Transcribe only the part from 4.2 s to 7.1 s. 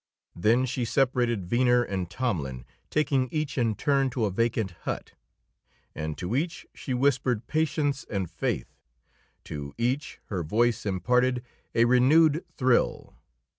a vacant hut. And to each she